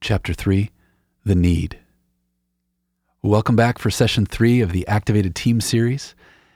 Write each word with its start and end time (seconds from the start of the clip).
Chapter 0.00 0.32
3 0.32 0.70
The 1.24 1.34
Need. 1.34 1.80
Welcome 3.20 3.56
back 3.56 3.78
for 3.78 3.90
session 3.90 4.26
three 4.26 4.60
of 4.60 4.70
the 4.70 4.86
Activated 4.86 5.34
Team 5.34 5.60
series. 5.60 6.14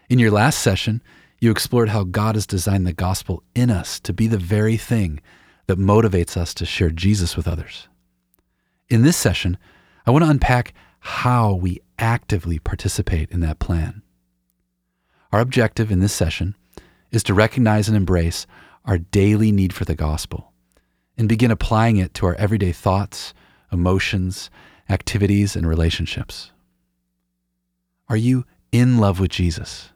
In 0.09 0.21
your 0.21 0.31
last 0.31 0.61
session, 0.61 1.03
you 1.41 1.51
explored 1.51 1.89
how 1.89 2.05
God 2.05 2.37
has 2.37 2.47
designed 2.47 2.87
the 2.87 2.93
gospel 2.93 3.43
in 3.53 3.69
us 3.69 3.99
to 4.01 4.13
be 4.13 4.29
the 4.29 4.39
very 4.39 4.77
thing 4.77 5.21
that 5.67 5.77
motivates 5.77 6.37
us 6.37 6.55
to 6.55 6.65
share 6.65 6.91
Jesus 6.91 7.37
with 7.37 7.49
others. 7.49 7.89
In 8.89 9.03
this 9.03 9.17
session, 9.17 9.59
I 10.07 10.13
want 10.13 10.25
to 10.25 10.31
unpack 10.31 10.73
how 11.01 11.53
we 11.53 11.81
actively 11.99 12.61
participate 12.61 13.29
in 13.33 13.41
that 13.41 13.59
plan. 13.59 14.03
Our 15.33 15.41
objective 15.41 15.91
in 15.91 15.99
this 15.99 16.15
session 16.15 16.55
is 17.11 17.25
to 17.25 17.35
recognize 17.35 17.89
and 17.89 17.97
embrace 17.97 18.47
our 18.85 18.99
daily 18.99 19.51
need 19.51 19.75
for 19.75 19.85
the 19.85 19.97
gospel 19.97 20.52
and 21.17 21.29
begin 21.29 21.51
applying 21.51 21.97
it 21.97 22.15
to 22.15 22.27
our 22.27 22.35
everyday 22.35 22.73
thoughts, 22.73 23.35
emotions, 23.71 24.51
activities, 24.89 25.57
and 25.57 25.67
relationships. 25.67 26.53
Are 28.09 28.17
you 28.17 28.45
in 28.71 28.99
love 28.99 29.21
with 29.21 29.31
Jesus? 29.31 29.91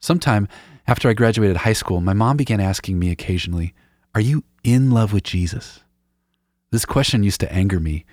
Sometime 0.00 0.48
after 0.86 1.08
I 1.08 1.14
graduated 1.14 1.58
high 1.58 1.72
school, 1.72 2.00
my 2.00 2.12
mom 2.12 2.36
began 2.36 2.60
asking 2.60 2.98
me 2.98 3.10
occasionally, 3.10 3.72
Are 4.14 4.20
you 4.20 4.44
in 4.62 4.90
love 4.90 5.12
with 5.12 5.22
Jesus? 5.22 5.80
This 6.70 6.84
question 6.84 7.22
used 7.22 7.40
to 7.40 7.52
anger 7.52 7.80
me, 7.80 8.04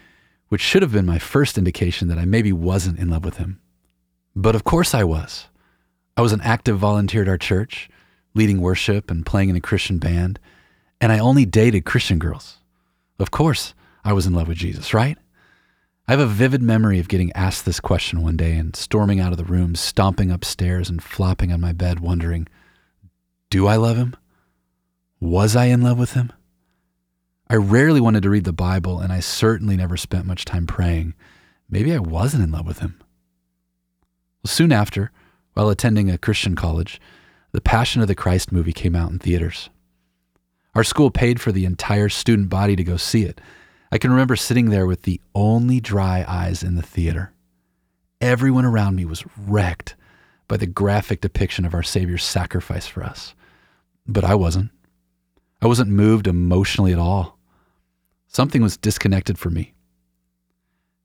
which 0.47 0.61
should 0.61 0.81
have 0.81 0.93
been 0.93 1.05
my 1.05 1.19
first 1.19 1.57
indication 1.57 2.07
that 2.07 2.17
I 2.17 2.25
maybe 2.25 2.53
wasn't 2.53 2.99
in 2.99 3.09
love 3.09 3.25
with 3.25 3.37
him. 3.37 3.59
But 4.35 4.55
of 4.55 4.63
course 4.63 4.93
I 4.93 5.03
was. 5.03 5.47
I 6.15 6.21
was 6.21 6.31
an 6.31 6.41
active 6.41 6.77
volunteer 6.77 7.23
at 7.23 7.27
our 7.27 7.37
church, 7.37 7.89
leading 8.33 8.61
worship 8.61 9.11
and 9.11 9.25
playing 9.25 9.49
in 9.49 9.55
a 9.55 9.61
Christian 9.61 9.97
band, 9.97 10.39
and 11.01 11.11
I 11.11 11.19
only 11.19 11.45
dated 11.45 11.83
Christian 11.83 12.19
girls. 12.19 12.59
Of 13.19 13.31
course, 13.31 13.73
I 14.05 14.13
was 14.13 14.27
in 14.27 14.33
love 14.33 14.47
with 14.47 14.57
Jesus, 14.57 14.93
right? 14.93 15.17
I 16.07 16.11
have 16.11 16.19
a 16.19 16.27
vivid 16.27 16.61
memory 16.61 16.99
of 16.99 17.07
getting 17.07 17.31
asked 17.33 17.65
this 17.65 17.79
question 17.79 18.21
one 18.21 18.37
day 18.37 18.55
and 18.55 18.75
storming 18.75 19.19
out 19.19 19.31
of 19.31 19.37
the 19.37 19.43
room, 19.43 19.75
stomping 19.75 20.31
upstairs 20.31 20.89
and 20.89 21.03
flopping 21.03 21.51
on 21.51 21.59
my 21.59 21.73
bed, 21.73 21.99
wondering, 21.99 22.47
Do 23.49 23.67
I 23.67 23.75
love 23.75 23.97
him? 23.97 24.15
Was 25.19 25.55
I 25.55 25.65
in 25.65 25.81
love 25.81 25.97
with 25.97 26.13
him? 26.13 26.31
I 27.49 27.55
rarely 27.55 27.99
wanted 27.99 28.23
to 28.23 28.29
read 28.29 28.45
the 28.45 28.53
Bible, 28.53 28.99
and 28.99 29.11
I 29.11 29.19
certainly 29.19 29.75
never 29.75 29.97
spent 29.97 30.25
much 30.25 30.45
time 30.45 30.65
praying. 30.65 31.15
Maybe 31.69 31.93
I 31.93 31.99
wasn't 31.99 32.43
in 32.43 32.51
love 32.51 32.65
with 32.65 32.79
him. 32.79 32.97
Well, 34.43 34.51
soon 34.51 34.71
after, 34.71 35.11
while 35.53 35.69
attending 35.69 36.09
a 36.09 36.17
Christian 36.17 36.55
college, 36.55 36.99
the 37.51 37.61
Passion 37.61 38.01
of 38.01 38.07
the 38.07 38.15
Christ 38.15 38.51
movie 38.51 38.73
came 38.73 38.95
out 38.95 39.11
in 39.11 39.19
theaters. 39.19 39.69
Our 40.73 40.83
school 40.83 41.11
paid 41.11 41.41
for 41.41 41.51
the 41.51 41.65
entire 41.65 42.09
student 42.09 42.49
body 42.49 42.75
to 42.75 42.83
go 42.83 42.97
see 42.97 43.23
it 43.23 43.41
I 43.93 43.97
can 43.97 44.11
remember 44.11 44.37
sitting 44.37 44.69
there 44.69 44.85
with 44.85 45.01
the 45.01 45.19
only 45.35 45.81
dry 45.81 46.23
eyes 46.25 46.63
in 46.63 46.75
the 46.75 46.81
theater. 46.81 47.33
Everyone 48.21 48.63
around 48.63 48.95
me 48.95 49.03
was 49.03 49.25
wrecked 49.37 49.95
by 50.47 50.55
the 50.55 50.67
graphic 50.67 51.19
depiction 51.19 51.65
of 51.65 51.73
our 51.73 51.83
Savior's 51.83 52.23
sacrifice 52.23 52.87
for 52.87 53.03
us. 53.03 53.35
But 54.07 54.23
I 54.23 54.35
wasn't. 54.35 54.71
I 55.61 55.67
wasn't 55.67 55.89
moved 55.89 56.25
emotionally 56.25 56.93
at 56.93 56.99
all. 56.99 57.37
Something 58.27 58.61
was 58.61 58.77
disconnected 58.77 59.37
for 59.37 59.49
me. 59.49 59.73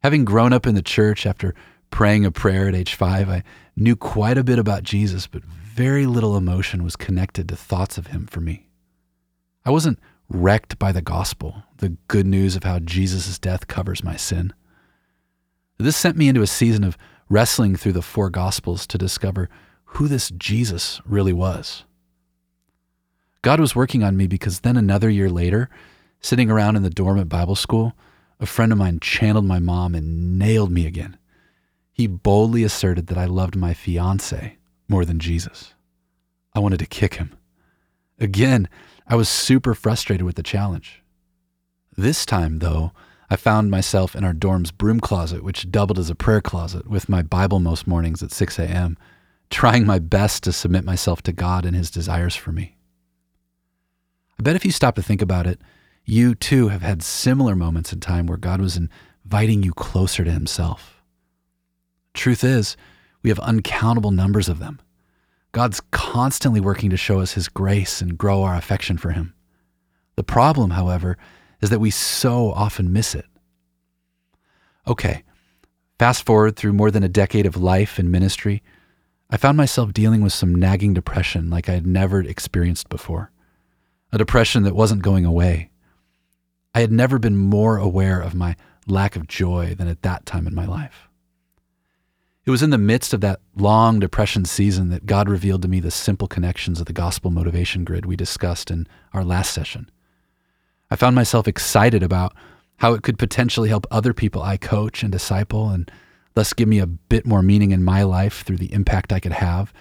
Having 0.05 0.25
grown 0.25 0.53
up 0.53 0.67
in 0.67 0.77
the 0.77 0.83
church 0.83 1.27
after 1.27 1.57
praying 1.91 2.25
a 2.25 2.31
prayer 2.31 2.69
at 2.69 2.75
age 2.75 2.95
five, 2.95 3.29
I 3.29 3.43
knew 3.75 3.97
quite 3.97 4.39
a 4.39 4.45
bit 4.45 4.61
about 4.61 4.85
Jesus, 4.85 5.27
but 5.27 5.45
very 5.45 6.07
little 6.07 6.37
emotion 6.37 6.85
was 6.85 6.95
connected 6.95 7.49
to 7.49 7.57
thoughts 7.57 7.99
of 7.99 8.09
him 8.09 8.27
for 8.27 8.41
me. 8.41 8.66
I 9.67 9.71
wasn't 9.71 9.99
wrecked 10.29 10.79
by 10.79 10.93
the 10.93 11.03
gospel, 11.03 11.65
the 11.79 11.97
good 12.07 12.25
news 12.25 12.55
of 12.55 12.63
how 12.63 12.79
Jesus' 12.79 13.37
death 13.37 13.67
covers 13.67 14.05
my 14.05 14.15
sin. 14.15 14.55
This 15.77 15.97
sent 15.97 16.17
me 16.17 16.29
into 16.29 16.41
a 16.41 16.47
season 16.47 16.85
of 16.85 16.97
wrestling 17.29 17.75
through 17.75 17.95
the 17.95 18.01
four 18.01 18.31
gospels 18.31 18.87
to 18.87 18.97
discover 18.97 19.51
who 19.87 20.07
this 20.07 20.31
Jesus 20.31 21.01
really 21.05 21.33
was. 21.33 21.85
God 23.43 23.59
was 23.59 23.75
working 23.75 24.05
on 24.05 24.17
me 24.17 24.29
because 24.29 24.61
then 24.61 24.77
another 24.77 25.11
year 25.11 25.29
later, 25.29 25.69
sitting 26.21 26.49
around 26.49 26.77
in 26.77 26.85
the 26.85 26.91
dorm 26.91 27.19
at 27.19 27.29
Bible 27.29 27.57
school, 27.57 27.93
a 28.39 28.47
friend 28.47 28.71
of 28.71 28.79
mine 28.79 29.01
channeled 29.01 29.47
my 29.47 29.59
mom 29.59 29.97
and 29.97 30.39
nailed 30.39 30.71
me 30.71 30.87
again. 30.87 31.19
He 31.93 32.07
boldly 32.07 32.63
asserted 32.63 33.09
that 33.09 33.19
I 33.19 33.25
loved 33.25 33.57
my 33.57 33.75
fiance 33.75 34.59
more 34.89 35.05
than 35.05 35.19
Jesus. 35.19 35.75
I 36.55 36.61
wanted 36.61 36.79
to 36.79 36.87
kick 36.87 37.15
him. 37.15 37.37
Again, 38.21 38.69
I 39.09 39.15
was 39.15 39.29
super 39.29 39.75
frustrated 39.75 40.27
with 40.27 40.37
the 40.37 40.43
challenge. 40.43 41.03
This 41.97 42.27
time, 42.27 42.59
though, 42.59 42.93
I 43.31 43.37
found 43.37 43.71
myself 43.71 44.15
in 44.17 44.25
our 44.25 44.33
dorm's 44.33 44.73
broom 44.73 45.01
closet, 45.01 45.45
which 45.45 45.71
doubled 45.71 45.99
as 45.99 46.11
a 46.11 46.15
prayer 46.15 46.41
closet, 46.41 46.89
with 46.89 47.09
my 47.09 47.23
Bible 47.23 47.61
most 47.61 47.87
mornings 47.87 48.23
at 48.23 48.33
6 48.33 48.59
a.m., 48.59 48.99
trying 49.49 49.87
my 49.87 49.99
best 49.99 50.43
to 50.45 50.53
submit 50.53 50.85
myself 50.85 51.23
to 51.23 51.33
God 51.33 51.65
and 51.65 51.77
His 51.77 51.91
desires 51.91 52.35
for 52.35 52.51
me. 52.51 52.77
I 54.39 54.43
bet 54.43 54.57
if 54.57 54.65
you 54.65 54.73
stop 54.73 54.97
to 54.97 55.03
think 55.03 55.23
about 55.23 55.47
it, 55.47 55.61
you 56.05 56.35
too 56.35 56.69
have 56.69 56.83
had 56.83 57.03
similar 57.03 57.57
moments 57.57 57.93
in 57.93 58.01
time 58.01 58.27
where 58.27 58.37
God 58.37 58.61
was 58.61 58.79
inviting 59.25 59.63
you 59.63 59.73
closer 59.73 60.25
to 60.25 60.31
Himself. 60.33 61.03
Truth 62.13 62.45
is, 62.45 62.77
we 63.23 63.31
have 63.31 63.39
uncountable 63.41 64.11
numbers 64.11 64.49
of 64.49 64.59
them. 64.59 64.81
God's 65.53 65.81
constantly 65.91 66.61
working 66.61 66.91
to 66.91 66.97
show 66.97 67.21
us 67.21 67.33
His 67.33 67.49
grace 67.49 68.01
and 68.01 68.19
grow 68.19 68.43
our 68.43 68.55
affection 68.55 68.99
for 68.99 69.11
Him. 69.11 69.35
The 70.17 70.25
problem, 70.25 70.71
however, 70.71 71.17
is 71.61 71.71
that 71.71 71.81
we 71.81 71.91
so 71.91 72.53
often 72.53 72.93
miss 72.93 73.15
it. 73.15 73.27
Okay, 74.87 75.25
fast 75.99 76.25
forward 76.25 76.57
through 76.57 76.73
more 76.73 76.91
than 76.91 77.03
a 77.03 77.09
decade 77.09 77.47
of 77.47 77.57
life 77.57 77.99
and 77.99 78.11
ministry, 78.11 78.63
I 79.29 79.37
found 79.37 79.57
myself 79.57 79.93
dealing 79.93 80.23
with 80.23 80.33
some 80.33 80.55
nagging 80.55 80.95
depression 80.95 81.51
like 81.51 81.69
I 81.69 81.73
had 81.73 81.87
never 81.87 82.21
experienced 82.21 82.89
before. 82.89 83.33
A 84.13 84.19
depression 84.19 84.63
that 84.63 84.77
wasn't 84.77 85.03
going 85.03 85.25
away. 85.25 85.71
I 86.75 86.81
had 86.81 86.93
never 86.93 87.19
been 87.19 87.37
more 87.37 87.79
aware 87.79 88.21
of 88.21 88.35
my 88.35 88.55
lack 88.87 89.17
of 89.17 89.27
joy 89.27 89.75
than 89.75 89.89
at 89.89 90.03
that 90.03 90.27
time 90.27 90.47
in 90.47 90.55
my 90.55 90.67
life. 90.67 91.06
It 92.47 92.51
was 92.53 92.63
in 92.63 92.71
the 92.71 92.79
midst 92.79 93.13
of 93.13 93.21
that 93.23 93.41
long 93.57 93.99
depression 93.99 94.45
season 94.45 94.89
that 94.91 95.05
God 95.05 95.29
revealed 95.29 95.63
to 95.63 95.69
me 95.69 95.81
the 95.81 95.91
simple 95.91 96.29
connections 96.29 96.79
of 96.79 96.87
the 96.87 96.93
gospel 96.93 97.33
motivation 97.33 97.83
grid 97.83 98.07
we 98.07 98.15
discussed 98.15 98.71
in 98.71 98.87
our 99.13 99.25
last 99.25 99.53
session. 99.53 99.91
I 100.89 100.95
found 100.95 101.17
myself 101.17 101.49
excited 101.49 102.05
about 102.05 102.35
how 102.77 102.95
it 102.95 103.03
could 103.03 103.19
potentially 103.19 103.69
help 103.69 103.85
other 103.91 104.15
people 104.15 104.43
I 104.43 104.59
coach 104.59 105.03
and 105.03 105.11
disciple 105.11 105.71
and 105.71 105.91
thus 106.35 106.53
give 106.53 106.69
me 106.69 106.79
a 106.79 106.87
bit 106.87 107.27
more 107.27 107.43
meaning 107.43 107.73
in 107.73 107.83
my 107.83 108.05
life 108.05 108.43
through 108.43 108.59
the 108.59 108.73
impact 108.73 109.13
I 109.13 109.19
could 109.19 109.33
have. 109.33 109.73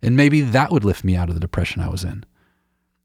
And 0.00 0.16
maybe 0.16 0.40
that 0.40 0.72
would 0.72 0.84
lift 0.84 1.04
me 1.04 1.16
out 1.16 1.28
of 1.28 1.34
the 1.34 1.40
depression 1.42 1.82
I 1.82 1.90
was 1.90 2.04
in. 2.04 2.24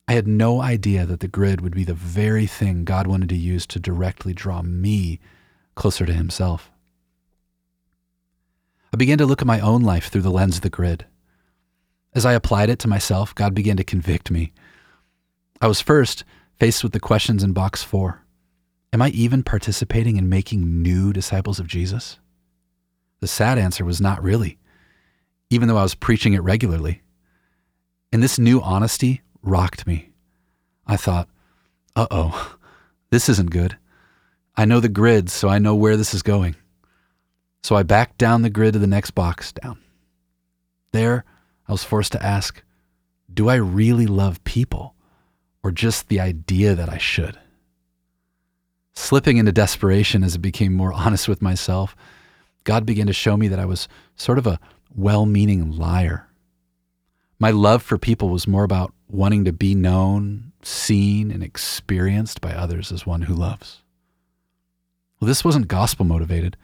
I 0.07 0.13
had 0.13 0.28
no 0.28 0.62
idea 0.62 1.06
that 1.06 1.19
the 1.19 1.28
grid 1.28 1.59
would 1.59 1.75
be 1.75 1.84
the 1.84 1.94
very 1.94 2.47
thing 2.47 2.86
God 2.86 3.06
wanted 3.06 3.28
to 3.30 3.36
use 3.36 3.68
to 3.68 3.81
directly 3.81 4.34
draw 4.34 4.62
me 4.62 5.19
closer 5.75 6.06
to 6.06 6.13
Himself. 6.13 6.72
I 8.94 8.98
began 8.98 9.18
to 9.20 9.26
look 9.26 9.42
at 9.42 9.48
my 9.48 9.60
own 9.60 9.84
life 9.84 10.08
through 10.08 10.24
the 10.24 10.32
lens 10.32 10.56
of 10.56 10.62
the 10.62 10.70
grid. 10.70 11.06
As 12.14 12.26
I 12.26 12.34
applied 12.34 12.70
it 12.70 12.80
to 12.80 12.88
myself, 12.88 13.36
God 13.36 13.54
began 13.54 13.78
to 13.78 13.84
convict 13.84 14.32
me. 14.32 14.52
I 15.62 15.68
was 15.68 15.82
first 15.82 16.24
faced 16.60 16.84
with 16.84 16.94
the 16.94 17.00
questions 17.00 17.44
in 17.44 17.54
box 17.54 17.84
four 17.84 18.24
Am 18.92 19.04
I 19.04 19.10
even 19.10 19.44
participating 19.44 20.18
in 20.18 20.30
making 20.30 20.82
new 20.82 21.14
disciples 21.14 21.60
of 21.60 21.68
Jesus? 21.68 22.18
The 23.20 23.28
sad 23.28 23.60
answer 23.60 23.86
was 23.86 24.02
not 24.02 24.24
really, 24.24 24.58
even 25.52 25.68
though 25.68 25.78
I 25.78 25.84
was 25.84 25.94
preaching 25.94 26.34
it 26.34 26.42
regularly. 26.42 27.04
And 28.12 28.24
this 28.24 28.40
new 28.40 28.60
honesty 28.62 29.22
rocked 29.44 29.86
me. 29.86 30.10
I 30.88 30.98
thought, 30.98 31.30
uh 31.96 32.08
oh, 32.10 32.56
this 33.12 33.30
isn't 33.30 33.52
good. 33.52 33.78
I 34.58 34.66
know 34.66 34.80
the 34.80 34.90
grid, 34.90 35.30
so 35.30 35.48
I 35.48 35.60
know 35.60 35.75
where 35.75 35.96
this 35.96 36.13
is 36.13 36.24
going. 36.24 36.56
So 37.62 37.76
I 37.76 37.84
backed 37.84 38.18
down 38.18 38.42
the 38.42 38.50
grid 38.50 38.74
to 38.74 38.80
the 38.80 38.88
next 38.88 39.12
box 39.12 39.52
down. 39.52 39.80
There, 40.92 41.26
I 41.68 41.72
was 41.72 41.84
forced 41.84 42.12
to 42.14 42.26
ask 42.26 42.64
Do 43.32 43.50
I 43.50 43.56
really 43.56 44.08
love 44.08 44.44
people, 44.44 44.96
or 45.64 45.72
just 45.72 46.08
the 46.08 46.20
idea 46.20 46.76
that 46.76 46.90
I 46.90 46.98
should? 46.98 47.38
Slipping 48.94 49.38
into 49.38 49.52
desperation 49.52 50.24
as 50.24 50.36
I 50.36 50.40
became 50.40 50.74
more 50.74 50.94
honest 50.94 51.28
with 51.28 51.42
myself, 51.42 51.96
God 52.64 52.86
began 52.86 53.08
to 53.08 53.14
show 53.14 53.38
me 53.38 53.48
that 53.48 53.60
I 53.60 53.66
was 53.66 53.88
sort 54.16 54.38
of 54.38 54.48
a 54.48 54.60
well 54.96 55.26
meaning 55.26 55.72
liar. 55.72 56.28
My 57.40 57.52
love 57.52 57.82
for 57.82 57.98
people 57.98 58.30
was 58.30 58.48
more 58.48 58.66
about 58.66 58.94
wanting 59.08 59.46
to 59.46 59.54
be 59.54 59.74
known, 59.74 60.52
seen, 60.62 61.32
and 61.32 61.42
experienced 61.42 62.42
by 62.42 62.54
others 62.54 62.92
as 62.92 63.06
one 63.06 63.24
who 63.24 63.34
loves. 63.34 63.82
Well, 65.20 65.28
this 65.28 65.46
wasn't 65.46 65.68
gospel 65.68 66.06
motivated. 66.06 66.58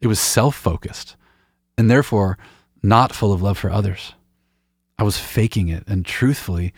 It 0.00 0.06
was 0.06 0.20
self 0.20 0.54
focused 0.54 1.16
and 1.78 1.90
therefore 1.90 2.38
not 2.82 3.14
full 3.14 3.32
of 3.32 3.42
love 3.42 3.58
for 3.58 3.70
others. 3.70 4.14
I 4.98 5.02
was 5.02 5.18
faking 5.18 5.68
it. 5.68 5.84
And 5.86 6.06
truthfully, 6.06 6.72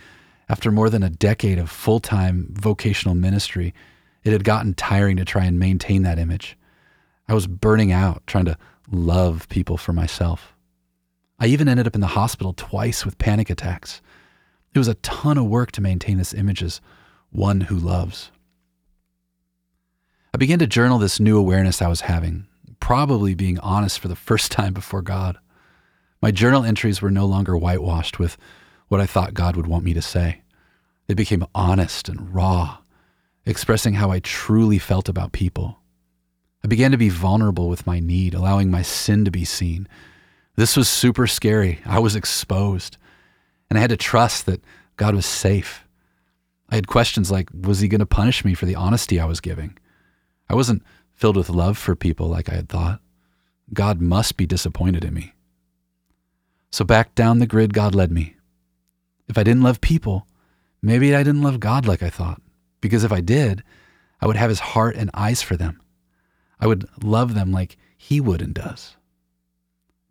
after 0.48 0.72
more 0.72 0.90
than 0.90 1.02
a 1.02 1.10
decade 1.10 1.58
of 1.58 1.70
full 1.70 2.00
time 2.00 2.48
vocational 2.50 3.14
ministry, 3.14 3.74
It 4.24 4.32
had 4.32 4.44
gotten 4.44 4.74
tiring 4.74 5.16
to 5.16 5.24
try 5.24 5.44
and 5.44 5.58
maintain 5.58 6.02
that 6.02 6.18
image. 6.18 6.58
I 7.28 7.34
was 7.34 7.46
burning 7.46 7.92
out 7.92 8.26
trying 8.26 8.46
to 8.46 8.58
love 8.90 9.48
people 9.48 9.76
for 9.76 9.92
myself. 9.92 10.54
I 11.38 11.46
even 11.46 11.68
ended 11.68 11.86
up 11.86 11.94
in 11.94 12.00
the 12.00 12.08
hospital 12.08 12.52
twice 12.52 13.04
with 13.06 13.18
panic 13.18 13.48
attacks. 13.48 14.02
It 14.74 14.78
was 14.78 14.88
a 14.88 14.94
ton 14.96 15.38
of 15.38 15.46
work 15.46 15.72
to 15.72 15.80
maintain 15.80 16.18
this 16.18 16.34
image 16.34 16.62
as 16.62 16.80
one 17.30 17.62
who 17.62 17.76
loves. 17.76 18.30
I 20.34 20.36
began 20.36 20.58
to 20.58 20.66
journal 20.66 20.98
this 20.98 21.20
new 21.20 21.38
awareness 21.38 21.80
I 21.80 21.88
was 21.88 22.02
having, 22.02 22.46
probably 22.80 23.34
being 23.34 23.58
honest 23.60 23.98
for 23.98 24.08
the 24.08 24.16
first 24.16 24.52
time 24.52 24.72
before 24.72 25.02
God. 25.02 25.38
My 26.20 26.30
journal 26.30 26.64
entries 26.64 27.00
were 27.00 27.10
no 27.10 27.26
longer 27.26 27.56
whitewashed 27.56 28.18
with 28.18 28.36
what 28.88 29.00
I 29.00 29.06
thought 29.06 29.34
God 29.34 29.56
would 29.56 29.66
want 29.66 29.84
me 29.84 29.94
to 29.94 30.02
say. 30.02 30.42
They 31.06 31.14
became 31.14 31.46
honest 31.54 32.08
and 32.08 32.34
raw, 32.34 32.78
expressing 33.46 33.94
how 33.94 34.10
I 34.10 34.18
truly 34.18 34.78
felt 34.78 35.08
about 35.08 35.32
people. 35.32 35.78
I 36.64 36.68
began 36.68 36.90
to 36.90 36.98
be 36.98 37.08
vulnerable 37.08 37.68
with 37.68 37.86
my 37.86 38.00
need, 38.00 38.34
allowing 38.34 38.70
my 38.70 38.82
sin 38.82 39.24
to 39.24 39.30
be 39.30 39.44
seen. 39.44 39.88
This 40.56 40.76
was 40.76 40.88
super 40.88 41.26
scary. 41.26 41.80
I 41.86 42.00
was 42.00 42.16
exposed. 42.16 42.96
And 43.70 43.78
I 43.78 43.80
had 43.80 43.90
to 43.90 43.96
trust 43.96 44.46
that 44.46 44.62
God 44.96 45.14
was 45.14 45.24
safe. 45.24 45.86
I 46.68 46.74
had 46.74 46.88
questions 46.88 47.30
like 47.30 47.48
Was 47.54 47.80
he 47.80 47.88
going 47.88 48.00
to 48.00 48.06
punish 48.06 48.44
me 48.44 48.54
for 48.54 48.66
the 48.66 48.74
honesty 48.74 49.20
I 49.20 49.24
was 49.24 49.40
giving? 49.40 49.78
I 50.50 50.54
wasn't 50.54 50.82
filled 51.18 51.36
with 51.36 51.50
love 51.50 51.76
for 51.76 51.96
people 51.96 52.28
like 52.28 52.48
I 52.48 52.54
had 52.54 52.68
thought. 52.68 53.00
God 53.74 54.00
must 54.00 54.36
be 54.36 54.46
disappointed 54.46 55.04
in 55.04 55.12
me. 55.12 55.32
So 56.70 56.84
back 56.84 57.14
down 57.16 57.40
the 57.40 57.46
grid, 57.46 57.74
God 57.74 57.92
led 57.92 58.12
me. 58.12 58.36
If 59.26 59.36
I 59.36 59.42
didn't 59.42 59.64
love 59.64 59.80
people, 59.80 60.28
maybe 60.80 61.14
I 61.14 61.24
didn't 61.24 61.42
love 61.42 61.58
God 61.58 61.86
like 61.86 62.04
I 62.04 62.08
thought. 62.08 62.40
Because 62.80 63.02
if 63.02 63.10
I 63.10 63.20
did, 63.20 63.64
I 64.20 64.26
would 64.26 64.36
have 64.36 64.48
his 64.48 64.60
heart 64.60 64.94
and 64.94 65.10
eyes 65.12 65.42
for 65.42 65.56
them. 65.56 65.80
I 66.60 66.68
would 66.68 66.88
love 67.02 67.34
them 67.34 67.50
like 67.50 67.76
he 67.96 68.20
would 68.20 68.40
and 68.40 68.54
does. 68.54 68.96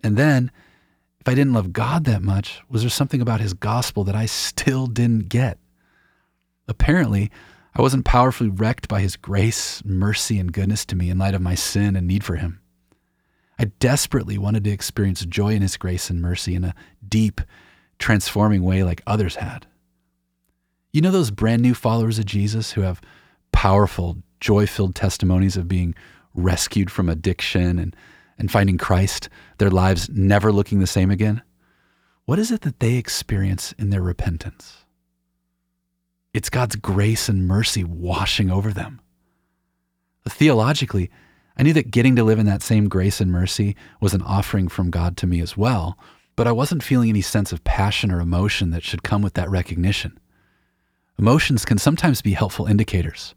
And 0.03 0.17
then, 0.17 0.51
if 1.21 1.27
I 1.29 1.35
didn't 1.35 1.53
love 1.53 1.71
God 1.71 2.03
that 2.03 2.21
much, 2.21 2.61
was 2.69 2.81
there 2.81 2.89
something 2.89 3.21
about 3.21 3.39
his 3.39 3.53
gospel 3.53 4.03
that 4.03 4.15
I 4.15 4.25
still 4.25 4.87
didn't 4.87 5.29
get? 5.29 5.57
Apparently, 6.67 7.31
I 7.77 7.81
wasn't 7.83 8.05
powerfully 8.05 8.49
wrecked 8.49 8.87
by 8.87 9.01
his 9.01 9.15
grace, 9.15 9.83
mercy, 9.85 10.39
and 10.39 10.51
goodness 10.51 10.83
to 10.87 10.95
me 10.95 11.11
in 11.11 11.19
light 11.19 11.35
of 11.35 11.43
my 11.43 11.53
sin 11.53 11.95
and 11.95 12.07
need 12.07 12.23
for 12.23 12.35
him. 12.35 12.59
I 13.59 13.65
desperately 13.65 14.35
wanted 14.39 14.63
to 14.63 14.71
experience 14.71 15.23
joy 15.23 15.53
in 15.53 15.61
his 15.61 15.77
grace 15.77 16.09
and 16.09 16.19
mercy 16.19 16.55
in 16.55 16.63
a 16.63 16.73
deep, 17.07 17.39
transforming 17.99 18.63
way 18.63 18.81
like 18.81 19.03
others 19.05 19.35
had. 19.35 19.67
You 20.91 21.01
know 21.01 21.11
those 21.11 21.29
brand 21.29 21.61
new 21.61 21.75
followers 21.75 22.17
of 22.17 22.25
Jesus 22.25 22.71
who 22.71 22.81
have 22.81 22.99
powerful, 23.51 24.17
joy 24.39 24.65
filled 24.65 24.95
testimonies 24.95 25.55
of 25.55 25.67
being 25.67 25.93
rescued 26.33 26.89
from 26.89 27.09
addiction 27.09 27.77
and, 27.77 27.95
and 28.39 28.51
finding 28.51 28.79
Christ, 28.79 29.29
their 29.59 29.69
lives 29.69 30.09
never 30.09 30.51
looking 30.51 30.79
the 30.79 30.87
same 30.87 31.11
again? 31.11 31.43
What 32.25 32.39
is 32.39 32.49
it 32.49 32.61
that 32.61 32.79
they 32.79 32.95
experience 32.95 33.73
in 33.73 33.91
their 33.91 34.01
repentance? 34.01 34.83
It's 36.33 36.49
God's 36.49 36.75
grace 36.75 37.29
and 37.29 37.47
mercy 37.47 37.83
washing 37.83 38.51
over 38.51 38.71
them. 38.71 39.01
Theologically, 40.27 41.09
I 41.57 41.63
knew 41.63 41.73
that 41.73 41.91
getting 41.91 42.15
to 42.17 42.23
live 42.23 42.37
in 42.37 42.45
that 42.45 42.61
same 42.61 42.87
grace 42.87 43.19
and 43.19 43.31
mercy 43.31 43.75
was 43.99 44.13
an 44.13 44.21
offering 44.21 44.67
from 44.67 44.91
God 44.91 45.17
to 45.17 45.27
me 45.27 45.41
as 45.41 45.57
well, 45.57 45.97
but 46.35 46.47
I 46.47 46.51
wasn't 46.51 46.83
feeling 46.83 47.09
any 47.09 47.21
sense 47.21 47.51
of 47.51 47.63
passion 47.63 48.11
or 48.11 48.19
emotion 48.19 48.69
that 48.71 48.83
should 48.83 49.03
come 49.03 49.21
with 49.21 49.33
that 49.33 49.49
recognition. 49.49 50.19
Emotions 51.17 51.65
can 51.65 51.79
sometimes 51.79 52.21
be 52.21 52.33
helpful 52.33 52.67
indicators. 52.67 53.33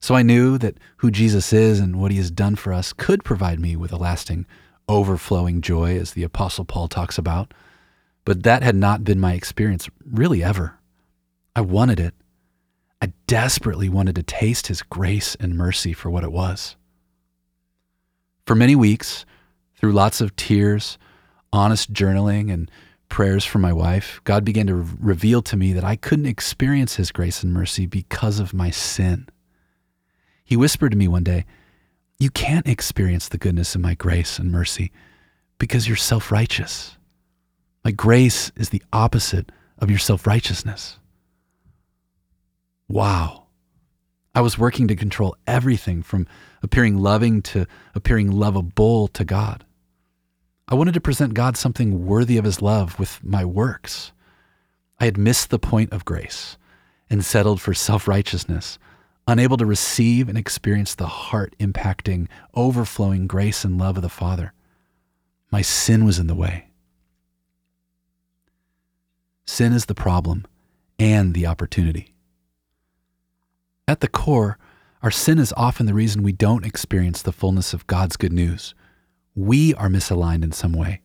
So 0.00 0.14
I 0.14 0.22
knew 0.22 0.58
that 0.58 0.76
who 0.98 1.10
Jesus 1.10 1.54
is 1.54 1.80
and 1.80 1.98
what 1.98 2.10
he 2.10 2.18
has 2.18 2.30
done 2.30 2.56
for 2.56 2.74
us 2.74 2.92
could 2.92 3.24
provide 3.24 3.58
me 3.58 3.76
with 3.76 3.90
a 3.92 3.96
lasting, 3.96 4.44
overflowing 4.86 5.62
joy, 5.62 5.96
as 5.98 6.12
the 6.12 6.24
Apostle 6.24 6.66
Paul 6.66 6.88
talks 6.88 7.16
about. 7.16 7.54
But 8.26 8.42
that 8.42 8.62
had 8.62 8.76
not 8.76 9.04
been 9.04 9.18
my 9.18 9.32
experience 9.32 9.88
really 10.04 10.44
ever. 10.44 10.78
I 11.56 11.62
wanted 11.62 11.98
it. 11.98 12.12
I 13.04 13.12
desperately 13.26 13.90
wanted 13.90 14.14
to 14.14 14.22
taste 14.22 14.68
his 14.68 14.80
grace 14.80 15.34
and 15.34 15.58
mercy 15.58 15.92
for 15.92 16.08
what 16.08 16.24
it 16.24 16.32
was. 16.32 16.74
For 18.46 18.54
many 18.54 18.74
weeks, 18.74 19.26
through 19.76 19.92
lots 19.92 20.22
of 20.22 20.34
tears, 20.36 20.96
honest 21.52 21.92
journaling, 21.92 22.50
and 22.50 22.70
prayers 23.10 23.44
for 23.44 23.58
my 23.58 23.74
wife, 23.74 24.22
God 24.24 24.42
began 24.42 24.68
to 24.68 24.86
reveal 24.98 25.42
to 25.42 25.54
me 25.54 25.74
that 25.74 25.84
I 25.84 25.96
couldn't 25.96 26.24
experience 26.24 26.94
His 26.94 27.12
grace 27.12 27.42
and 27.42 27.52
mercy 27.52 27.84
because 27.84 28.40
of 28.40 28.54
my 28.54 28.70
sin. 28.70 29.28
He 30.42 30.56
whispered 30.56 30.92
to 30.92 30.96
me 30.96 31.06
one 31.06 31.24
day, 31.24 31.44
You 32.18 32.30
can't 32.30 32.66
experience 32.66 33.28
the 33.28 33.36
goodness 33.36 33.74
of 33.74 33.82
my 33.82 33.92
grace 33.92 34.38
and 34.38 34.50
mercy 34.50 34.90
because 35.58 35.86
you're 35.86 35.98
self 35.98 36.32
righteous. 36.32 36.96
My 37.84 37.90
grace 37.90 38.50
is 38.56 38.70
the 38.70 38.82
opposite 38.94 39.52
of 39.76 39.90
your 39.90 39.98
self 39.98 40.26
righteousness. 40.26 40.98
Wow. 42.94 43.46
I 44.36 44.40
was 44.40 44.56
working 44.56 44.86
to 44.86 44.94
control 44.94 45.34
everything 45.48 46.00
from 46.00 46.28
appearing 46.62 46.96
loving 46.96 47.42
to 47.42 47.66
appearing 47.92 48.30
lovable 48.30 49.08
to 49.08 49.24
God. 49.24 49.64
I 50.68 50.76
wanted 50.76 50.94
to 50.94 51.00
present 51.00 51.34
God 51.34 51.56
something 51.56 52.06
worthy 52.06 52.36
of 52.36 52.44
his 52.44 52.62
love 52.62 52.96
with 53.00 53.18
my 53.24 53.44
works. 53.44 54.12
I 55.00 55.06
had 55.06 55.18
missed 55.18 55.50
the 55.50 55.58
point 55.58 55.92
of 55.92 56.04
grace 56.04 56.56
and 57.10 57.24
settled 57.24 57.60
for 57.60 57.74
self 57.74 58.06
righteousness, 58.06 58.78
unable 59.26 59.56
to 59.56 59.66
receive 59.66 60.28
and 60.28 60.38
experience 60.38 60.94
the 60.94 61.08
heart 61.08 61.56
impacting, 61.58 62.28
overflowing 62.54 63.26
grace 63.26 63.64
and 63.64 63.76
love 63.76 63.96
of 63.96 64.04
the 64.04 64.08
Father. 64.08 64.52
My 65.50 65.62
sin 65.62 66.04
was 66.04 66.20
in 66.20 66.28
the 66.28 66.36
way. 66.36 66.68
Sin 69.46 69.72
is 69.72 69.86
the 69.86 69.96
problem 69.96 70.46
and 70.96 71.34
the 71.34 71.46
opportunity. 71.46 72.13
At 73.86 74.00
the 74.00 74.08
core, 74.08 74.58
our 75.02 75.10
sin 75.10 75.38
is 75.38 75.52
often 75.58 75.84
the 75.84 75.92
reason 75.92 76.22
we 76.22 76.32
don't 76.32 76.64
experience 76.64 77.20
the 77.20 77.32
fullness 77.32 77.74
of 77.74 77.86
God's 77.86 78.16
good 78.16 78.32
news. 78.32 78.74
We 79.34 79.74
are 79.74 79.88
misaligned 79.88 80.42
in 80.42 80.52
some 80.52 80.72
way, 80.72 81.02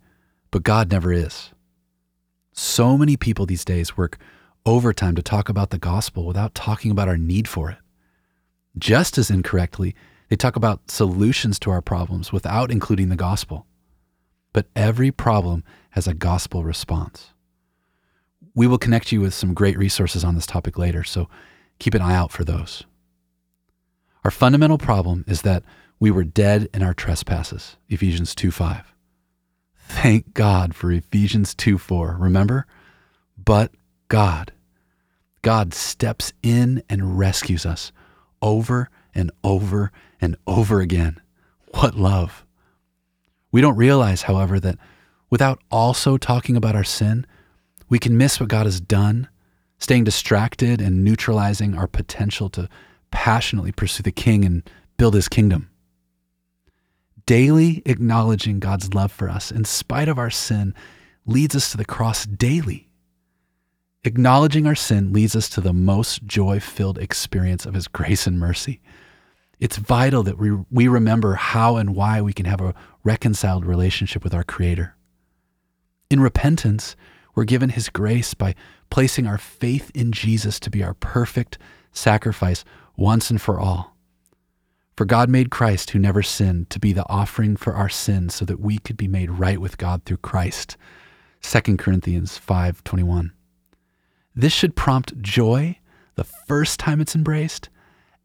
but 0.50 0.64
God 0.64 0.90
never 0.90 1.12
is. 1.12 1.50
So 2.54 2.98
many 2.98 3.18
people 3.18 3.46
these 3.46 3.66
days 3.66 3.98
work 3.98 4.18
overtime 4.66 5.16
to 5.16 5.22
talk 5.22 5.50
about 5.50 5.72
the 5.72 5.78
gospel 5.78 6.26
without 6.26 6.56
talking 6.56 6.90
about 6.90 7.10
our 7.10 7.18
need 7.18 7.50
for 7.50 7.70
it. 7.70 7.78
Just 8.78 9.18
as 9.18 9.30
incorrectly, 9.30 9.94
they 10.30 10.38
talk 10.38 10.56
about 10.56 10.90
solutions 10.90 11.60
to 11.60 11.72
our 11.72 11.82
problems 11.82 12.32
without 12.32 12.72
including 12.72 13.10
the 13.10 13.16
gospel. 13.18 13.66
But 14.54 14.68
every 14.74 15.12
problem 15.12 15.66
has 15.92 16.08
a 16.08 16.14
gospel 16.14 16.64
response. 16.64 17.34
We 18.56 18.68
will 18.68 18.78
connect 18.78 19.12
you 19.12 19.20
with 19.20 19.34
some 19.34 19.54
great 19.54 19.78
resources 19.78 20.24
on 20.24 20.36
this 20.36 20.46
topic 20.46 20.78
later, 20.78 21.04
so 21.04 21.28
Keep 21.80 21.96
an 21.96 22.02
eye 22.02 22.16
out 22.16 22.32
for 22.32 22.44
those. 22.44 22.84
Our 24.24 24.32
fundamental 24.32 24.78
problem 24.78 25.24
is 25.28 25.42
that 25.44 25.64
we 26.00 26.12
were 26.12 26.24
dead 26.24 26.70
in 26.74 26.84
our 26.84 26.94
trespasses. 26.94 27.78
Ephesians 27.88 28.36
2 28.36 28.52
5. 28.52 28.94
Thank 29.76 30.34
God 30.34 30.76
for 30.76 30.92
Ephesians 30.92 31.56
2 31.56 31.78
4. 31.78 32.18
Remember? 32.20 32.68
But 33.44 33.72
God. 34.08 34.52
God 35.42 35.74
steps 35.74 36.34
in 36.44 36.84
and 36.90 37.18
rescues 37.18 37.66
us 37.66 37.92
over 38.42 38.90
and 39.16 39.32
over 39.44 39.92
and 40.20 40.36
over 40.46 40.82
again. 40.82 41.20
What 41.76 41.96
love. 41.96 42.46
We 43.52 43.62
don't 43.62 43.78
realize, 43.78 44.24
however, 44.24 44.60
that 44.60 44.78
without 45.30 45.62
also 45.72 46.18
talking 46.18 46.56
about 46.56 46.76
our 46.76 46.84
sin, 46.84 47.26
we 47.88 48.00
can 48.00 48.18
miss 48.18 48.40
what 48.40 48.50
God 48.50 48.66
has 48.66 48.80
done 48.80 49.28
staying 49.80 50.04
distracted 50.04 50.82
and 50.82 51.04
neutralizing 51.04 51.76
our 51.76 51.88
potential 51.88 52.50
to 52.52 52.70
passionately 53.12 53.72
pursue 53.72 54.04
the 54.04 54.12
King 54.12 54.46
and 54.46 54.70
build 54.98 55.14
his 55.14 55.28
kingdom. 55.28 55.70
Daily 57.26 57.82
acknowledging 57.86 58.60
God's 58.60 58.94
love 58.94 59.12
for 59.12 59.30
us 59.30 59.52
in 59.52 59.64
spite 59.64 60.08
of 60.08 60.18
our 60.18 60.30
sin 60.30 60.74
leads 61.26 61.56
us 61.56 61.72
to 61.72 61.78
the 61.78 61.86
cross 61.86 62.26
daily. 62.26 62.90
Acknowledging 64.04 64.66
our 64.66 64.76
sin 64.76 65.14
leads 65.14 65.36
us 65.36 65.50
to 65.50 65.62
the 65.62 65.74
most 65.74 66.24
joy 66.26 66.60
filled 66.60 66.98
experience 66.98 67.66
of 67.66 67.74
his 67.74 67.88
grace 67.88 68.26
and 68.26 68.40
mercy. 68.40 68.82
It's 69.60 69.78
vital 69.78 70.24
that 70.24 70.38
we, 70.38 70.52
we 70.72 70.88
remember 70.88 71.36
how 71.36 71.76
and 71.76 71.96
why 71.96 72.22
we 72.22 72.34
can 72.34 72.46
have 72.46 72.62
a 72.62 72.74
reconciled 73.04 73.66
relationship 73.66 74.24
with 74.24 74.34
our 74.34 74.44
Creator. 74.44 74.96
In 76.10 76.22
repentance, 76.22 76.96
we're 77.36 77.44
given 77.44 77.70
his 77.70 77.90
grace 77.90 78.34
by 78.34 78.56
placing 78.90 79.28
our 79.28 79.38
faith 79.38 79.92
in 79.94 80.12
Jesus 80.12 80.60
to 80.62 80.70
be 80.70 80.84
our 80.84 80.94
perfect 80.94 81.58
sacrifice 81.92 82.64
once 82.96 83.30
and 83.30 83.42
for 83.42 83.60
all. 83.60 83.96
For 84.98 85.06
God 85.06 85.30
made 85.30 85.50
Christ, 85.50 85.92
who 85.92 86.00
never 86.00 86.22
sinned, 86.22 86.70
to 86.72 86.80
be 86.80 86.92
the 86.92 87.08
offering 87.08 87.56
for 87.56 87.74
our 87.74 87.88
sins 87.88 88.36
so 88.36 88.44
that 88.44 88.60
we 88.60 88.80
could 88.80 88.98
be 88.98 89.08
made 89.08 89.32
right 89.32 89.62
with 89.62 89.78
God 89.78 90.04
through 90.04 90.18
Christ. 90.18 90.76
2 91.42 91.78
Corinthians 91.78 92.38
5:21. 92.38 93.32
This 94.36 94.52
should 94.52 94.76
prompt 94.76 95.22
joy 95.22 95.80
the 96.16 96.26
first 96.26 96.82
time 96.82 97.00
it's 97.00 97.16
embraced 97.16 97.70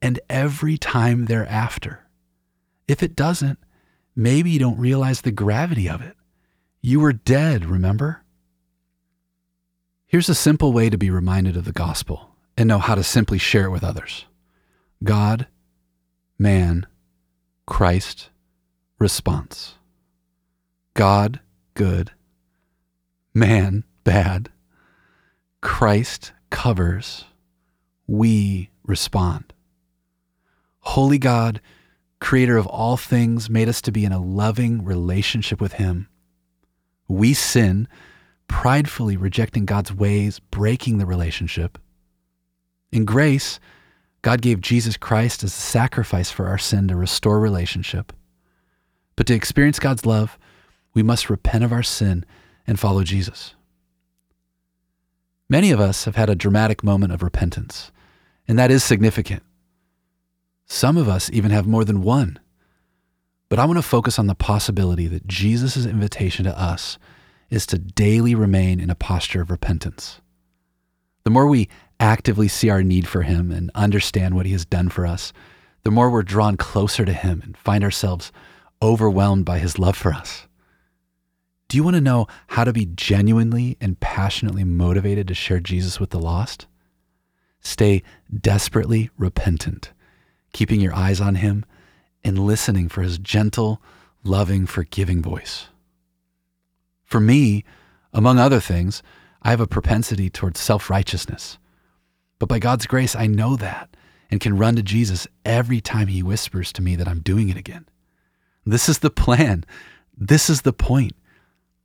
and 0.02 0.18
every 0.28 0.76
time 0.76 1.26
thereafter. 1.26 2.08
If 2.88 3.04
it 3.04 3.14
doesn't, 3.14 3.60
maybe 4.16 4.50
you 4.50 4.58
don't 4.58 4.78
realize 4.78 5.20
the 5.20 5.30
gravity 5.30 5.88
of 5.88 6.02
it. 6.02 6.16
You 6.82 6.98
were 6.98 7.12
dead, 7.12 7.64
remember? 7.64 8.23
Here's 10.14 10.28
a 10.28 10.34
simple 10.36 10.72
way 10.72 10.90
to 10.90 10.96
be 10.96 11.10
reminded 11.10 11.56
of 11.56 11.64
the 11.64 11.72
gospel 11.72 12.30
and 12.56 12.68
know 12.68 12.78
how 12.78 12.94
to 12.94 13.02
simply 13.02 13.36
share 13.36 13.64
it 13.64 13.70
with 13.70 13.82
others 13.82 14.26
God, 15.02 15.48
man, 16.38 16.86
Christ, 17.66 18.30
response. 19.00 19.74
God, 20.94 21.40
good. 21.74 22.12
Man, 23.34 23.82
bad. 24.04 24.50
Christ 25.60 26.30
covers. 26.48 27.24
We 28.06 28.70
respond. 28.86 29.52
Holy 30.78 31.18
God, 31.18 31.60
creator 32.20 32.56
of 32.56 32.68
all 32.68 32.96
things, 32.96 33.50
made 33.50 33.68
us 33.68 33.82
to 33.82 33.90
be 33.90 34.04
in 34.04 34.12
a 34.12 34.22
loving 34.22 34.84
relationship 34.84 35.60
with 35.60 35.72
Him. 35.72 36.06
We 37.08 37.34
sin 37.34 37.88
pridefully 38.48 39.16
rejecting 39.16 39.64
God's 39.64 39.92
ways, 39.92 40.38
breaking 40.38 40.98
the 40.98 41.06
relationship. 41.06 41.78
In 42.92 43.04
grace, 43.04 43.58
God 44.22 44.40
gave 44.40 44.60
Jesus 44.60 44.96
Christ 44.96 45.44
as 45.44 45.52
a 45.52 45.60
sacrifice 45.60 46.30
for 46.30 46.46
our 46.46 46.58
sin 46.58 46.88
to 46.88 46.96
restore 46.96 47.40
relationship. 47.40 48.12
But 49.16 49.26
to 49.26 49.34
experience 49.34 49.78
God's 49.78 50.06
love, 50.06 50.38
we 50.94 51.02
must 51.02 51.28
repent 51.28 51.64
of 51.64 51.72
our 51.72 51.82
sin 51.82 52.24
and 52.66 52.80
follow 52.80 53.02
Jesus. 53.02 53.54
Many 55.48 55.70
of 55.70 55.80
us 55.80 56.04
have 56.06 56.16
had 56.16 56.30
a 56.30 56.34
dramatic 56.34 56.82
moment 56.82 57.12
of 57.12 57.22
repentance, 57.22 57.92
and 58.48 58.58
that 58.58 58.70
is 58.70 58.82
significant. 58.82 59.42
Some 60.66 60.96
of 60.96 61.08
us 61.08 61.30
even 61.32 61.50
have 61.50 61.66
more 61.66 61.84
than 61.84 62.02
one. 62.02 62.38
But 63.50 63.58
I 63.58 63.66
want 63.66 63.76
to 63.76 63.82
focus 63.82 64.18
on 64.18 64.26
the 64.26 64.34
possibility 64.34 65.06
that 65.06 65.26
Jesus' 65.26 65.84
invitation 65.84 66.46
to 66.46 66.58
us 66.58 66.98
is 67.54 67.66
to 67.66 67.78
daily 67.78 68.34
remain 68.34 68.80
in 68.80 68.90
a 68.90 68.96
posture 68.96 69.40
of 69.40 69.50
repentance. 69.50 70.20
The 71.22 71.30
more 71.30 71.46
we 71.46 71.68
actively 72.00 72.48
see 72.48 72.68
our 72.68 72.82
need 72.82 73.06
for 73.06 73.22
Him 73.22 73.52
and 73.52 73.70
understand 73.76 74.34
what 74.34 74.44
He 74.44 74.52
has 74.52 74.64
done 74.64 74.88
for 74.88 75.06
us, 75.06 75.32
the 75.84 75.92
more 75.92 76.10
we're 76.10 76.24
drawn 76.24 76.56
closer 76.56 77.04
to 77.04 77.12
Him 77.12 77.40
and 77.44 77.56
find 77.56 77.84
ourselves 77.84 78.32
overwhelmed 78.82 79.44
by 79.44 79.60
His 79.60 79.78
love 79.78 79.96
for 79.96 80.12
us. 80.12 80.48
Do 81.68 81.76
you 81.76 81.84
want 81.84 81.94
to 81.94 82.00
know 82.00 82.26
how 82.48 82.64
to 82.64 82.72
be 82.72 82.86
genuinely 82.86 83.76
and 83.80 84.00
passionately 84.00 84.64
motivated 84.64 85.28
to 85.28 85.34
share 85.34 85.60
Jesus 85.60 86.00
with 86.00 86.10
the 86.10 86.18
lost? 86.18 86.66
Stay 87.60 88.02
desperately 88.36 89.10
repentant, 89.16 89.92
keeping 90.52 90.80
your 90.80 90.94
eyes 90.94 91.20
on 91.20 91.36
Him 91.36 91.64
and 92.24 92.36
listening 92.36 92.88
for 92.88 93.02
His 93.02 93.16
gentle, 93.18 93.80
loving, 94.24 94.66
forgiving 94.66 95.22
voice. 95.22 95.68
For 97.14 97.20
me, 97.20 97.62
among 98.12 98.40
other 98.40 98.58
things, 98.58 99.00
I 99.40 99.50
have 99.50 99.60
a 99.60 99.68
propensity 99.68 100.28
towards 100.28 100.58
self 100.58 100.90
righteousness. 100.90 101.58
But 102.40 102.48
by 102.48 102.58
God's 102.58 102.88
grace, 102.88 103.14
I 103.14 103.28
know 103.28 103.54
that 103.54 103.96
and 104.32 104.40
can 104.40 104.58
run 104.58 104.74
to 104.74 104.82
Jesus 104.82 105.28
every 105.44 105.80
time 105.80 106.08
He 106.08 106.24
whispers 106.24 106.72
to 106.72 106.82
me 106.82 106.96
that 106.96 107.06
I'm 107.06 107.20
doing 107.20 107.50
it 107.50 107.56
again. 107.56 107.86
This 108.66 108.88
is 108.88 108.98
the 108.98 109.10
plan. 109.10 109.64
This 110.18 110.50
is 110.50 110.62
the 110.62 110.72
point. 110.72 111.12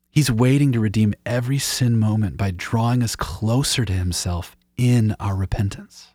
He's 0.09 0.31
waiting 0.31 0.71
to 0.71 0.79
redeem 0.79 1.13
every 1.27 1.59
sin 1.59 1.99
moment 1.99 2.35
by 2.35 2.49
drawing 2.49 3.03
us 3.03 3.15
closer 3.15 3.85
to 3.85 3.93
Himself 3.93 4.57
in 4.77 5.15
our 5.19 5.35
repentance. 5.35 6.07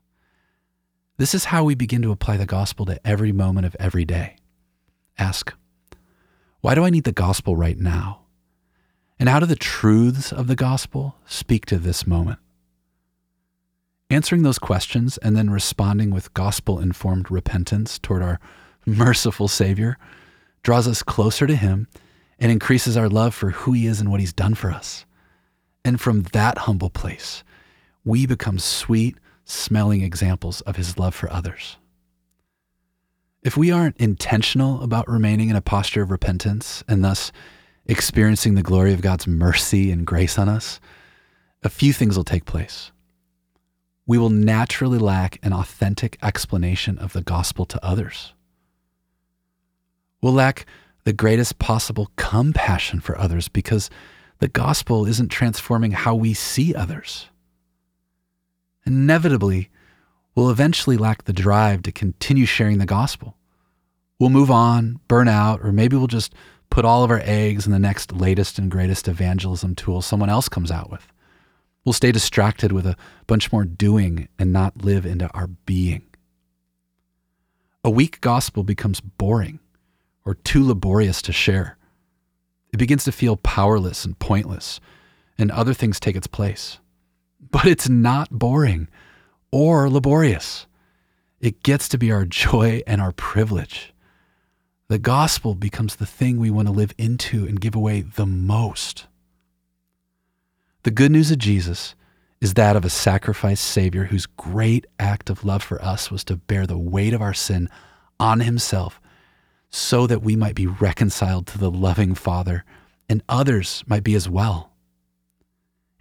This 1.19 1.37
is 1.37 1.45
how 1.45 1.63
we 1.63 1.77
begin 1.77 2.03
to 2.03 2.11
apply 2.11 2.37
the 2.37 2.47
gospel 2.47 2.85
to 2.87 3.07
every 3.07 3.31
moment 3.31 3.65
of 3.65 3.77
every 3.79 4.05
day. 4.05 4.39
Ask, 5.17 5.55
why 6.63 6.75
do 6.75 6.83
I 6.83 6.91
need 6.91 7.05
the 7.05 7.13
gospel 7.13 7.55
right 7.55 7.79
now? 7.79 8.24
And 9.19 9.29
how 9.29 9.41
do 9.41 9.47
the 9.47 9.57
truths 9.57 10.33
of 10.33 10.47
the 10.47 10.57
gospel 10.57 11.17
speak 11.27 11.67
to 11.67 11.79
this 11.79 12.07
moment? 12.07 12.39
Answering 14.11 14.43
those 14.43 14.59
questions 14.59 15.19
and 15.19 15.37
then 15.37 15.51
responding 15.51 16.11
with 16.11 16.35
gospel 16.35 16.81
informed 16.81 17.31
repentance 17.31 17.99
toward 17.99 18.23
our 18.23 18.41
merciful 18.87 19.49
Savior 19.49 19.97
draws 20.63 20.89
us 20.89 21.03
closer 21.03 21.47
to 21.47 21.57
Him 21.57 21.89
and 22.39 22.51
increases 22.51 22.97
our 22.97 23.09
love 23.09 23.35
for 23.35 23.51
who 23.51 23.73
He 23.73 23.87
is 23.87 24.01
and 24.01 24.11
what 24.11 24.21
He's 24.21 24.33
done 24.33 24.55
for 24.55 24.71
us. 24.71 25.07
And 25.85 26.01
from 26.01 26.23
that 26.33 26.59
humble 26.59 26.91
place, 26.91 27.45
we 28.05 28.27
become 28.27 28.59
sweet, 28.59 29.17
smelling 29.45 30.03
examples 30.03 30.61
of 30.63 30.77
His 30.77 30.99
love 30.99 31.15
for 31.15 31.31
others. 31.33 31.77
If 33.43 33.57
we 33.57 33.71
aren't 33.71 33.99
intentional 33.99 34.83
about 34.83 35.09
remaining 35.09 35.51
in 35.51 35.57
a 35.57 35.61
posture 35.61 36.03
of 36.03 36.11
repentance 36.11 36.83
and 36.89 37.05
thus 37.05 37.31
experiencing 37.87 38.55
the 38.55 38.63
glory 38.63 38.93
of 38.93 39.03
God's 39.03 39.27
mercy 39.27 39.91
and 39.91 40.07
grace 40.07 40.39
on 40.39 40.49
us, 40.49 40.81
a 41.63 41.69
few 41.69 41.93
things 41.93 42.17
will 42.17 42.25
take 42.25 42.45
place. 42.45 42.93
We 44.07 44.19
will 44.19 44.31
naturally 44.31 44.99
lack 44.99 45.39
an 45.43 45.53
authentic 45.53 46.19
explanation 46.23 46.99
of 46.99 47.13
the 47.13 47.23
gospel 47.23 47.65
to 47.67 47.85
others. 47.85 48.35
We'll 50.21 50.35
lack 50.35 50.67
the 51.05 51.13
greatest 51.13 51.59
possible 51.59 52.11
compassion 52.17 53.01
for 53.01 53.19
others 53.19 53.49
because 53.49 53.91
the 54.39 54.49
gospel 54.49 55.07
isn't 55.07 55.29
transforming 55.29 55.93
how 55.93 56.15
we 56.15 56.35
see 56.35 56.75
others. 56.75 57.29
Inevitably, 58.87 59.71
we'll 60.35 60.51
eventually 60.51 60.97
lack 60.97 61.25
the 61.25 61.33
drive 61.33 61.83
to 61.83 61.93
continue 61.93 62.47
sharing 62.47 62.79
the 62.79 62.87
gospel. 62.87 63.37
We'll 64.19 64.31
move 64.31 64.51
on, 64.51 65.01
burn 65.09 65.29
out, 65.29 65.61
or 65.63 65.73
maybe 65.73 65.97
we'll 65.97 66.07
just 66.07 66.35
put 66.71 66.85
all 66.85 67.05
of 67.05 67.11
our 67.11 67.23
eggs 67.25 67.67
in 67.67 67.73
the 67.73 67.79
next 67.79 68.13
latest 68.13 68.59
and 68.59 68.71
greatest 68.71 69.09
evangelism 69.09 69.75
tool 69.75 70.03
someone 70.03 70.31
else 70.31 70.49
comes 70.49 70.71
out 70.71 70.91
with. 70.91 71.07
We'll 71.85 71.93
stay 71.93 72.13
distracted 72.13 72.73
with 72.73 72.87
a 72.87 72.97
bunch 73.27 73.53
more 73.53 73.65
doing 73.65 74.29
and 74.39 74.53
not 74.53 74.85
live 74.85 75.05
into 75.05 75.31
our 75.33 75.49
being. 75.49 76.03
A 77.85 77.91
weak 77.91 78.21
gospel 78.21 78.65
becomes 78.65 79.01
boring 79.01 79.61
or 80.25 80.35
too 80.35 80.67
laborious 80.67 81.21
to 81.23 81.33
share. 81.33 81.77
It 82.73 82.79
begins 82.79 83.05
to 83.05 83.13
feel 83.13 83.37
powerless 83.37 84.05
and 84.05 84.19
pointless, 84.19 84.81
and 85.39 85.51
other 85.51 85.75
things 85.75 86.01
take 86.01 86.17
its 86.17 86.27
place. 86.27 86.79
But 87.39 87.67
it's 87.67 87.89
not 87.89 88.31
boring 88.31 88.89
or 89.53 89.89
laborious. 89.89 90.67
It 91.41 91.63
gets 91.63 91.89
to 91.91 91.99
be 91.99 92.11
our 92.11 92.25
joy 92.25 92.83
and 92.87 93.01
our 93.01 93.13
privilege. 93.13 93.94
The 94.89 94.99
gospel 94.99 95.55
becomes 95.55 95.97
the 95.97 96.07
thing 96.07 96.39
we 96.39 96.51
want 96.51 96.69
to 96.69 96.73
live 96.73 96.93
into 96.99 97.47
and 97.47 97.61
give 97.61 97.75
away 97.75 98.03
the 98.03 98.27
most. 98.27 99.07
The 100.83 100.91
good 100.91 101.11
news 101.11 101.31
of 101.31 101.39
Jesus 101.39 101.95
is 102.41 102.55
that 102.55 102.77
of 102.77 102.85
a 102.85 102.91
sacrificed 102.91 103.65
Savior 103.65 104.05
whose 104.05 104.27
great 104.27 104.87
act 104.99 105.31
of 105.31 105.45
love 105.45 105.63
for 105.63 105.83
us 105.83 106.11
was 106.11 106.25
to 106.25 106.37
bear 106.37 106.67
the 106.67 106.77
weight 106.77 107.15
of 107.15 107.23
our 107.23 107.33
sin 107.33 107.71
on 108.21 108.41
himself 108.41 109.01
so 109.71 110.07
that 110.07 110.23
we 110.23 110.37
might 110.37 110.55
be 110.55 110.67
reconciled 110.67 111.47
to 111.47 111.59
the 111.59 111.71
loving 111.71 112.15
Father 112.15 112.65
and 113.09 113.23
others 113.29 113.83
might 113.87 114.05
be 114.05 114.15
as 114.15 114.29
well. 114.29 114.73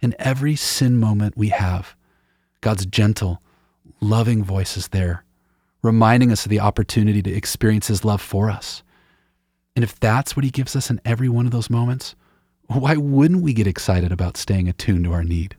In 0.00 0.14
every 0.18 0.56
sin 0.56 0.98
moment 0.98 1.36
we 1.36 1.48
have, 1.48 1.96
God's 2.60 2.84
gentle, 2.84 3.40
loving 4.00 4.44
voice 4.44 4.76
is 4.76 4.88
there 4.88 5.24
reminding 5.84 6.32
us 6.32 6.46
of 6.46 6.50
the 6.50 6.60
opportunity 6.60 7.22
to 7.22 7.32
experience 7.32 7.88
His 7.88 8.04
love 8.04 8.22
for 8.22 8.50
us. 8.50 8.82
And 9.76 9.84
if 9.84 10.00
that's 10.00 10.34
what 10.34 10.44
He 10.44 10.50
gives 10.50 10.74
us 10.74 10.90
in 10.90 11.00
every 11.04 11.28
one 11.28 11.46
of 11.46 11.52
those 11.52 11.70
moments, 11.70 12.16
why 12.66 12.96
wouldn't 12.96 13.42
we 13.42 13.52
get 13.52 13.66
excited 13.66 14.10
about 14.10 14.38
staying 14.38 14.68
attuned 14.68 15.04
to 15.04 15.12
our 15.12 15.22
need? 15.22 15.56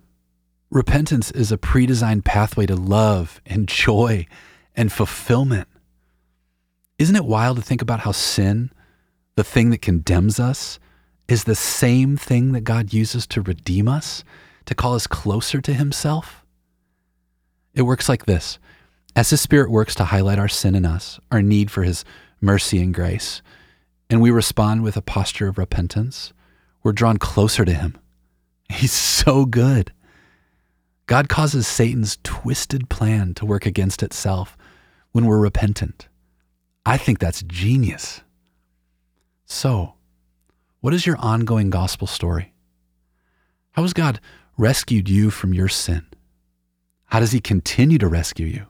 Repentance 0.72 1.30
is 1.32 1.52
a 1.52 1.58
pre 1.58 1.86
designed 1.86 2.26
pathway 2.26 2.66
to 2.66 2.76
love 2.76 3.40
and 3.46 3.68
joy 3.68 4.26
and 4.76 4.92
fulfillment. 4.92 5.68
Isn't 6.98 7.16
it 7.16 7.26
wild 7.26 7.58
to 7.58 7.64
think 7.64 7.82
about 7.82 8.00
how 8.00 8.12
sin, 8.12 8.72
the 9.36 9.44
thing 9.44 9.70
that 9.70 9.82
condemns 9.82 10.40
us, 10.40 10.80
is 11.28 11.44
the 11.44 11.56
same 11.56 12.18
thing 12.18 12.52
that 12.54 12.62
God 12.62 12.94
uses 12.94 13.28
to 13.28 13.42
redeem 13.42 13.88
us, 13.88 14.24
to 14.66 14.74
call 14.74 14.96
us 14.96 15.06
closer 15.06 15.62
to 15.62 15.74
Himself? 15.74 16.44
It 17.76 17.84
works 17.84 18.10
like 18.10 18.26
this 18.26 18.58
as 19.16 19.30
His 19.30 19.42
Spirit 19.42 19.72
works 19.72 19.96
to 19.96 20.06
highlight 20.06 20.40
our 20.40 20.48
sin 20.48 20.76
in 20.76 20.86
us, 20.86 21.20
our 21.32 21.42
need 21.42 21.72
for 21.72 21.84
His 21.84 22.04
mercy 22.42 22.82
and 22.82 22.94
grace, 22.94 23.42
and 24.10 24.22
we 24.22 24.30
respond 24.30 24.84
with 24.84 24.98
a 24.98 25.02
posture 25.02 25.48
of 25.48 25.58
repentance, 25.58 26.34
we're 26.84 26.92
drawn 26.92 27.18
closer 27.18 27.66
to 27.66 27.74
Him. 27.74 27.98
He's 28.70 28.92
so 28.92 29.46
good. 29.46 29.92
God 31.08 31.30
causes 31.30 31.68
Satan's 31.68 32.18
twisted 32.24 32.90
plan 32.90 33.34
to 33.36 33.46
work 33.46 33.66
against 33.66 34.04
itself 34.04 34.58
when 35.12 35.26
we're 35.26 35.40
repentant. 35.40 36.08
I 36.86 36.98
think 36.98 37.20
that's 37.20 37.44
genius. 37.44 38.22
So, 39.46 39.94
what 40.82 40.94
is 40.94 41.06
your 41.06 41.18
ongoing 41.18 41.70
gospel 41.70 42.08
story? 42.08 42.54
How 43.72 43.82
has 43.82 43.94
God 43.94 44.20
rescued 44.58 45.10
you 45.10 45.30
from 45.30 45.54
your 45.54 45.68
sin? 45.68 46.06
How 47.06 47.20
does 47.20 47.32
He 47.32 47.40
continue 47.40 47.98
to 48.00 48.08
rescue 48.08 48.48
you? 48.48 48.66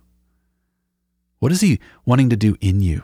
What 1.40 1.52
is 1.52 1.62
He 1.62 1.80
wanting 2.06 2.30
to 2.30 2.36
do 2.36 2.56
in 2.62 2.82
you? 2.82 3.04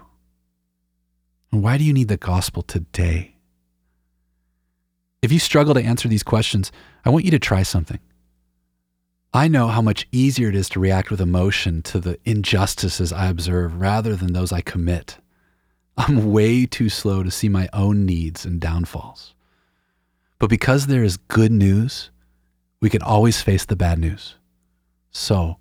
And 1.51 1.63
why 1.63 1.77
do 1.77 1.83
you 1.83 1.93
need 1.93 2.07
the 2.07 2.17
gospel 2.17 2.61
today? 2.61 3.35
If 5.21 5.31
you 5.31 5.39
struggle 5.39 5.73
to 5.73 5.83
answer 5.83 6.07
these 6.07 6.23
questions, 6.23 6.71
I 7.05 7.09
want 7.09 7.25
you 7.25 7.31
to 7.31 7.39
try 7.39 7.63
something. 7.63 7.99
I 9.33 9.47
know 9.47 9.67
how 9.67 9.81
much 9.81 10.07
easier 10.11 10.49
it 10.49 10.55
is 10.55 10.67
to 10.69 10.79
react 10.79 11.09
with 11.09 11.21
emotion 11.21 11.81
to 11.83 11.99
the 11.99 12.19
injustices 12.25 13.13
I 13.13 13.27
observe 13.27 13.79
rather 13.79 14.15
than 14.15 14.33
those 14.33 14.51
I 14.51 14.61
commit. 14.61 15.17
I'm 15.95 16.31
way 16.31 16.65
too 16.65 16.89
slow 16.89 17.23
to 17.23 17.31
see 17.31 17.47
my 17.47 17.69
own 17.71 18.05
needs 18.05 18.45
and 18.45 18.59
downfalls. 18.59 19.33
But 20.39 20.49
because 20.49 20.87
there 20.87 21.03
is 21.03 21.17
good 21.17 21.51
news, 21.51 22.09
we 22.81 22.89
can 22.89 23.01
always 23.01 23.41
face 23.41 23.63
the 23.63 23.75
bad 23.75 23.99
news. 23.99 24.35
So, 25.11 25.57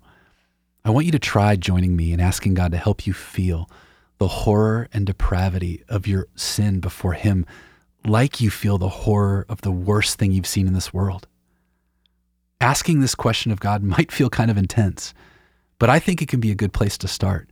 I 0.83 0.89
want 0.89 1.05
you 1.05 1.11
to 1.11 1.19
try 1.19 1.55
joining 1.55 1.95
me 1.95 2.11
in 2.11 2.19
asking 2.19 2.55
God 2.55 2.71
to 2.71 2.77
help 2.77 3.05
you 3.05 3.13
feel 3.13 3.69
the 4.17 4.27
horror 4.27 4.87
and 4.91 5.05
depravity 5.05 5.83
of 5.87 6.07
your 6.07 6.27
sin 6.35 6.79
before 6.79 7.13
Him, 7.13 7.45
like 8.05 8.41
you 8.41 8.49
feel 8.49 8.79
the 8.79 8.89
horror 8.89 9.45
of 9.47 9.61
the 9.61 9.71
worst 9.71 10.17
thing 10.17 10.31
you've 10.31 10.47
seen 10.47 10.67
in 10.67 10.73
this 10.73 10.93
world. 10.93 11.27
Asking 12.59 12.99
this 12.99 13.15
question 13.15 13.51
of 13.51 13.59
God 13.59 13.83
might 13.95 14.11
feel 14.11 14.29
kind 14.29 14.49
of 14.49 14.57
intense, 14.57 15.13
but 15.77 15.89
I 15.89 15.99
think 15.99 16.21
it 16.21 16.27
can 16.27 16.39
be 16.39 16.51
a 16.51 16.55
good 16.55 16.73
place 16.73 16.97
to 16.99 17.07
start. 17.07 17.49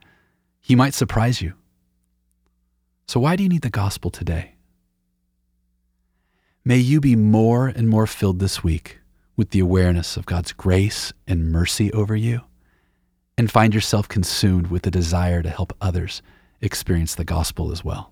He 0.59 0.75
might 0.75 0.93
surprise 0.95 1.41
you. 1.41 1.53
So, 3.07 3.19
why 3.19 3.36
do 3.36 3.43
you 3.43 3.50
need 3.50 3.62
the 3.62 3.69
gospel 3.69 4.09
today? 4.09 4.55
May 6.65 6.77
you 6.77 7.00
be 7.00 7.15
more 7.15 7.67
and 7.67 7.89
more 7.89 8.05
filled 8.05 8.39
this 8.39 8.63
week 8.63 9.00
with 9.36 9.51
the 9.51 9.59
awareness 9.59 10.17
of 10.17 10.25
God's 10.25 10.51
grace 10.51 11.13
and 11.27 11.51
mercy 11.51 11.91
over 11.93 12.15
you 12.15 12.41
and 13.39 13.50
find 13.50 13.74
yourself 13.74 14.10
consumed 14.10 14.67
with 14.67 14.81
the 14.81 14.91
desire 14.91 15.41
to 15.41 15.50
help 15.50 15.72
others 15.79 16.22
experience 16.60 17.15
the 17.15 17.24
gospel 17.24 17.72
as 17.72 17.86
well. 17.86 18.12